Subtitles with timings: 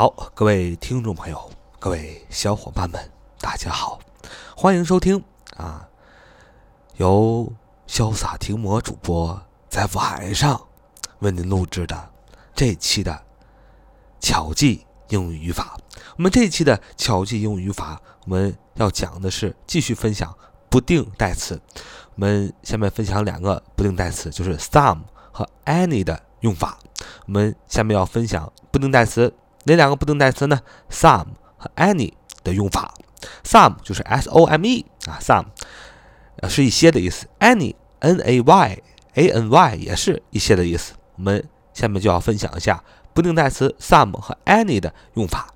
[0.00, 2.98] 好，各位听众朋友，各位小伙伴们，
[3.38, 4.00] 大家好，
[4.56, 5.22] 欢迎收听
[5.58, 5.86] 啊，
[6.96, 7.52] 由
[7.86, 10.58] 潇洒停魔主播在晚上
[11.18, 12.10] 为您录制的
[12.54, 13.22] 这期的
[14.20, 15.78] 巧记英语语法。
[16.16, 20.34] 我们这一期的巧记英语语法，我们要讲的是继续分享
[20.70, 21.60] 不定代词。
[22.14, 26.78] 我们下面分享两个不定代词，就是 some 和 any 的用法。
[27.26, 29.30] 我们下面要分享不定代词。
[29.64, 32.94] 哪两个不定代词呢？some 和 any 的用法。
[33.44, 35.46] some 就是 s o m e 啊，some
[36.48, 37.26] 是一些的意思。
[37.40, 38.82] any n a y
[39.14, 40.94] a n y 也是一些的意思。
[41.16, 42.82] 我们下面就要分享一下
[43.12, 45.52] 不定代词 some 和 any 的用法。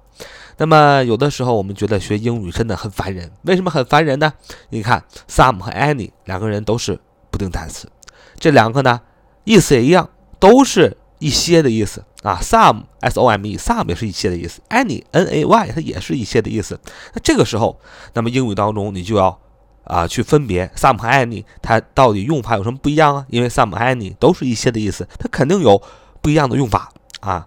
[0.58, 4.34] 那么有的时候我们觉得学英语真的很烦人，为什么很烦人呢？
[4.68, 7.00] 你看 some 和 any 两个人都是
[7.30, 7.90] 不定代词，
[8.38, 9.00] 这两个呢
[9.44, 10.98] 意思也一样，都是。
[11.20, 16.80] 一些的意思啊，some s o m e some 也是一些的意思，any n a y 它也是一些的意思。
[17.12, 17.78] 那这个时候，
[18.14, 19.38] 那么英语当中你就要
[19.84, 23.26] 啊去分别 some 和 any 它到底用法有什么不一样啊？
[23.28, 25.82] 因为 some 和 any 都是一些的意思，它肯定有
[26.22, 27.46] 不一样的用法啊。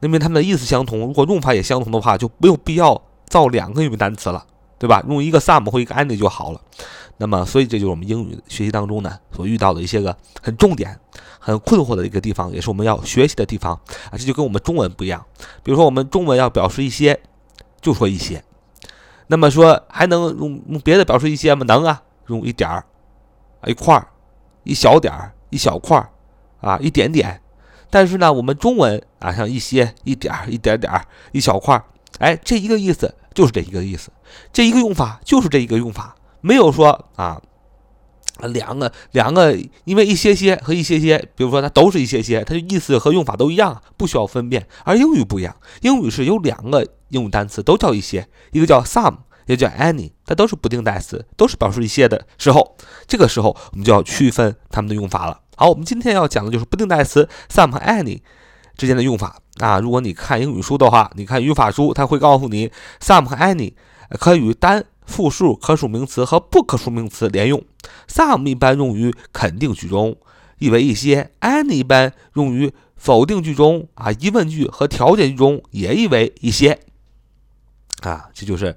[0.00, 4.44] 那么它们的意思相同，如果用法也相同的话，就没有必要造两个英语单词了，
[4.76, 5.04] 对吧？
[5.08, 6.60] 用一个 some 或一个 any 就好了。
[7.18, 10.98] 那么，所以这就是我们英语学习当中呢所遇到的一些个很重点、
[11.46, 13.72] 很困惑的一个地方，也是我们要学习的地方
[14.10, 14.18] 啊。
[14.18, 15.24] 这就跟我们中文不一样。
[15.62, 17.20] 比如说，我们中文要表示一些，
[17.80, 18.42] 就说一些。
[19.28, 21.64] 那么说还能用用别的表示一些吗？
[21.68, 22.84] 能啊，用一点儿、
[23.64, 24.08] 一块儿、
[24.64, 26.10] 一小点儿、一小块儿
[26.60, 27.40] 啊，一点点。
[27.90, 31.84] 但是呢，我们中文啊，像一些、一点儿、一点点儿、一小块儿，
[32.18, 34.10] 哎，这一个意思就是这一个意思，
[34.52, 36.16] 这一个用法就是这一个用法。
[36.40, 37.40] 没有说啊，
[38.52, 44.66] 两个两个，因为一些些和一些些，比如说它都是一些些，它的意思和用法都一样，不需要分辨。
[44.84, 52.76] 而英语不一样，英语是有两个英语单词都叫一些，一个叫 some，也叫 any，它都是不定代词，都是表示一些的时候，
[53.06, 55.40] 这个时候我们就要区分它们的用法了。
[55.56, 58.20] 好，我们今天要讲的就是不定代词 some 和 any
[58.76, 59.80] 之间的用法啊。
[59.80, 62.70] 如果你看英语书的话，你看语法书，它会告诉你
[63.00, 63.72] some 和 any
[64.10, 64.84] 可以与单。
[65.06, 67.64] 复数可数名词和不可数名词连用
[68.08, 70.16] ，some 一般用于肯定句中，
[70.58, 76.80] 意为一些；any 一般用于否定句中啊，疑问句和条件句中也意为一些。
[78.02, 78.76] 啊，这就是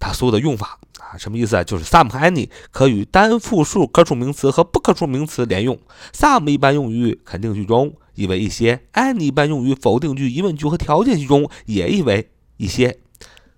[0.00, 1.62] 它所有的用法啊，什么意思啊？
[1.62, 5.78] 就是 some 和 any 可与单复数可数名词和不可数名词连用
[6.12, 12.98] ，some 一般用于肯定句中，意为一些；any 一般用于否定句、疑问句和条件句中也意为一些。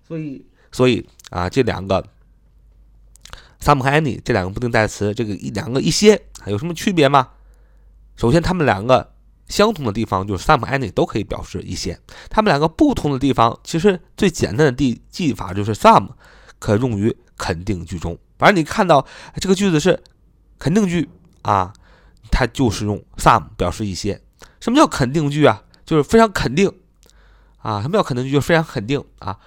[0.07, 1.07] 所以，所以。
[1.31, 2.07] 啊，这两个
[3.61, 7.31] some 和 any 这两个不定代词，这个一两个一些有什么区别吗？
[8.17, 9.13] 首先，它们两个
[9.49, 11.99] 相同的地方就是 some 和 any 都可以表示一些。
[12.31, 16.11] 它们两个不同的地方，其实最简单的记记法就是 some
[16.59, 18.17] 可用于肯定句中。
[18.39, 20.03] 反正你看到这个句子是
[20.59, 21.09] 肯定句
[21.43, 21.73] 啊，
[22.31, 24.21] 它就是用 some 表示一些。
[24.61, 25.63] 什么叫肯定句啊？
[25.85, 26.73] 就是非常肯定
[27.59, 27.83] 啊。
[27.83, 28.33] 什么叫肯定句？
[28.33, 29.39] 就是非常肯定啊。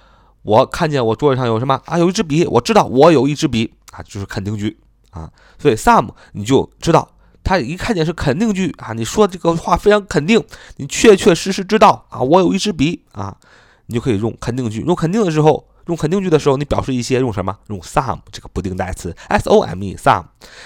[0.42, 1.98] 我看见我桌子上有什么啊？
[1.98, 4.78] 有一支笔，我知道我有一支笔啊，就是肯定句
[5.10, 5.30] 啊。
[5.58, 7.08] 所以 some 你就知道，
[7.44, 10.42] 他一看见是肯定句啊，你说这个话非常肯定，
[10.76, 13.36] 你确确实实知道啊，我有一支笔啊，
[13.86, 14.80] 你就可以用肯定句。
[14.80, 17.56] 用肯定的时候，用肯定句的时候，你表示一些用什么？
[17.68, 20.24] 用 some 这个不定代词 s o m e some。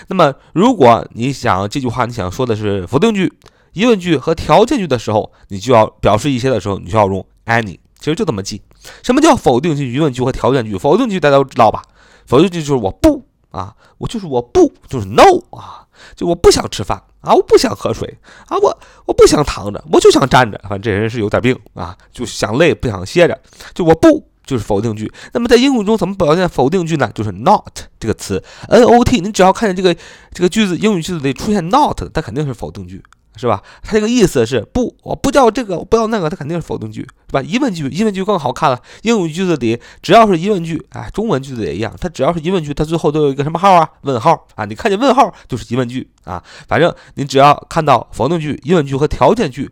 [0.09, 3.33] 那么如果你想这句话你想说的是否定句、
[3.73, 7.79] 疑问句和条件句的时候，你就要表示一些的时候，你就要用 any。
[7.99, 8.61] 其实就这么记。
[9.03, 10.77] 什么叫否定句、疑问句和条件句？
[10.79, 11.83] 否定句大家都知道吧？
[12.27, 15.87] 否定句就是我不啊，我就是我不，就是 no 啊，
[16.17, 20.59] 就我不想吃饭啊，我不想喝水啊，我我不想躺着，我就想站着。
[20.63, 23.39] 反正这人是有点病啊，就想累不想歇着，
[23.73, 25.11] 就我不就是否定句。
[25.33, 27.11] 那么在英语中怎么表现否定句呢？
[27.15, 29.21] 就是 not 这个词，n o t。
[29.21, 29.95] 你只要看见这个
[30.33, 33.03] 这个句子，英语句子里出现 not，它肯定是否定句。
[33.37, 33.63] 是吧？
[33.83, 37.43] 它这个意思是不，我不叫这个，我不要那个，它肯定是否定句，是吧？
[37.43, 38.81] 疑问句，疑问句更好看了。
[39.03, 43.89] 英语句子里只要是疑问句，哎，中文句子也一样，它只要是疑问句，它最后都有一个什么号啊？
[44.03, 44.65] 问号啊！
[44.65, 46.43] 你看见问号就是疑问句啊。
[46.69, 49.71] 反正你只要看到否定句、疑问句和条件句，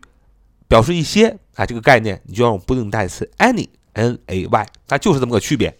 [0.67, 5.73] 表示一些，啊，这个概念你就要用不定代词 any，n a y，它就是这么个区别。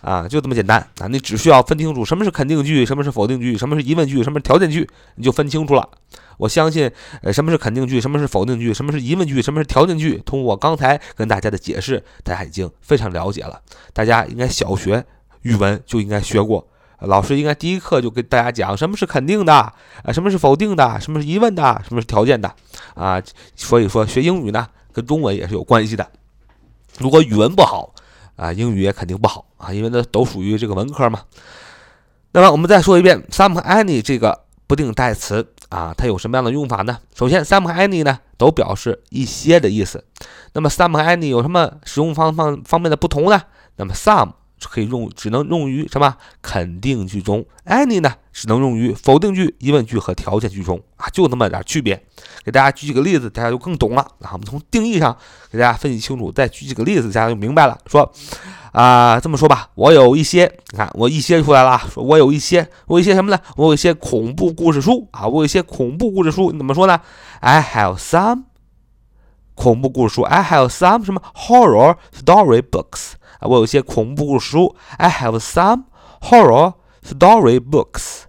[0.00, 1.08] 啊，就这么简单啊！
[1.08, 5.88] 你只需要分清楚什么是肯定句，什么是否定句，什么是疑问句，什么是条件句，你就分清楚了。
[6.36, 6.88] 我相信，
[7.22, 13.60] 呃，什么是肯定句，什么是否定句，什么是疑问句，什么是条件句，通过我刚才跟大家的解释，大家已经非常了解了。
[13.92, 15.04] 大家应该小学
[15.42, 16.64] 语文就应该学过，
[17.00, 19.74] 老师应该第一课就跟大家讲什么是肯定的，啊，
[20.12, 22.54] 什么是否定的，什么是疑问的，什么是条件的，
[22.94, 23.20] 啊，
[23.56, 26.08] 所以说学英语呢，跟中文也是有关系的。
[26.98, 27.92] 如果语文不好
[28.38, 31.22] 啊，英语也肯定不好啊，因为那都属于这个文科嘛。
[32.32, 36.98] 那么我们再说一遍，some 和 any 这个不定代词啊，它有什么样的用法呢？
[37.14, 40.04] 首先，some 和 any 呢都表示一些的意思。
[40.52, 43.42] 那么 some 和 any 有什么使用方方方面的不同呢？
[43.76, 44.32] 那么 some
[44.66, 52.02] 可以用，只能用于什么肯定句中；any 呢，只能用于否定句、疑问句和条件句中啊，就那么点区别。
[52.44, 54.06] 给大家举几个例子，大家就更懂了。
[54.18, 55.16] 那我们从定义上
[55.50, 57.78] 给大家分析清楚，再举几个例子，大家就明白了。
[57.86, 58.10] 说
[58.72, 61.80] 啊，这么说吧，我有一些，你看我一些出来了。
[61.92, 63.38] 说我有一些，我有一些什么呢？
[63.56, 66.50] 我有一些恐怖故事书啊，我有一些恐怖故事书。
[66.52, 67.00] 你怎么说呢
[67.40, 68.44] ？I have some
[69.67, 70.21] 恐怖故事书。
[70.23, 73.13] I have some 什么 horror story books。
[73.39, 74.75] 啊，我有一些恐怖故事书。
[74.97, 75.83] I have some
[76.21, 78.23] horror story books。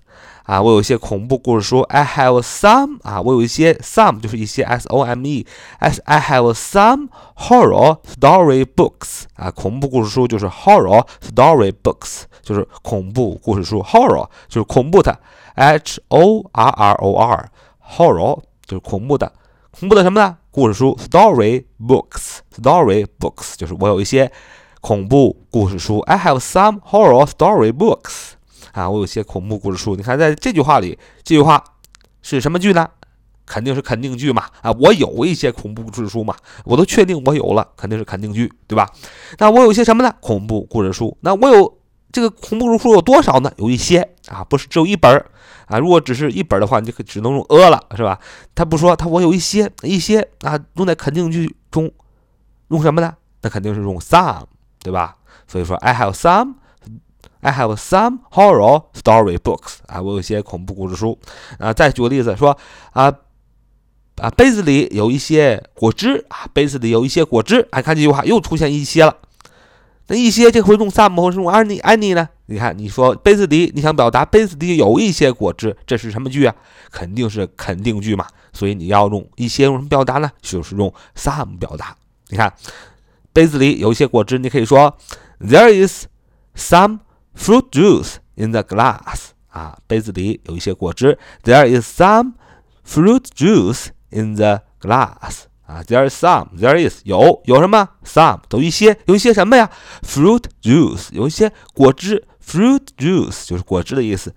[0.45, 1.81] 啊，我有一些恐怖故事书。
[1.83, 5.47] I have some 啊，我有一些 some 就是一些 s o m e
[5.79, 9.23] s I have some horror story books。
[9.37, 13.83] 啊，恐怖故事书就是 horror story books，就是恐怖故事书。
[13.83, 15.19] horror 就是恐怖的，
[15.55, 17.51] h o r r o r
[17.97, 19.33] horror 就是恐怖的，
[19.71, 20.38] 恐怖的什么呢？
[20.51, 24.31] 故事书 story books，story books 就是我有一些。
[24.81, 28.30] 恐怖故事书，I have some horror story books。
[28.71, 29.94] 啊，我有些恐怖故事书。
[29.98, 31.62] 你看，在这句话里，这句话
[32.21, 32.88] 是什么句呢？
[33.45, 34.45] 肯定是肯定句嘛。
[34.62, 36.33] 啊，我有一些恐怖故事书嘛，
[36.63, 38.89] 我都确定我有了，肯定是肯定句，对吧？
[39.39, 40.16] 那我有一些什么呢？
[40.21, 41.18] 恐怖故事书。
[41.19, 41.79] 那我有
[42.12, 43.52] 这个恐怖故事书有多少呢？
[43.58, 45.26] 有一些啊，不是只有一本儿
[45.68, 45.80] 啊。
[45.80, 48.20] 如果只是一本的话，你就可只能用 a 了，是吧？
[48.54, 51.92] 他不说，他我有一些一些啊，用在肯定句中，
[52.70, 53.16] 用什么呢？
[53.42, 54.46] 那肯定是用 some。
[54.82, 55.18] 对吧？
[55.46, 56.54] 所以说，I have some,
[57.42, 61.20] I have some horror story books 啊，我有一些恐怖故事书
[61.58, 61.74] 啊。
[61.74, 62.58] 再举个例子，说
[62.94, 63.14] 啊
[64.22, 67.68] 啊，杯子里有一些果汁啊，杯子里有一些果汁。
[67.72, 69.14] 哎，看这句话又出现一些了。
[70.10, 72.28] 那一些这回用 some 或是用 any any 呢？
[72.48, 76.54] 你看，你说杯子里，你想表达杯子里有一些果汁，这是什么句啊？
[76.92, 78.28] 肯定是肯定句嘛。
[78.52, 80.30] 所以你要用一些用什么表达呢？
[80.42, 81.96] 就是用 some 表达。
[82.28, 82.54] 你看。
[83.32, 84.98] 杯子里有一些果汁，你可以说
[85.40, 86.08] There is
[86.58, 87.02] some
[87.38, 89.30] fruit juice in the glass。
[89.50, 91.18] 啊，杯子里有一些果汁。
[91.44, 92.34] There is some
[92.86, 95.44] fruit juice in the glass。
[95.69, 96.48] 啊，There is some。
[96.57, 99.69] There is 有有什么？Some 有一些有一些什么呀
[100.01, 102.25] ？Fruit juice 有一些果汁。
[102.44, 104.33] Fruit juice 就是果汁的意思。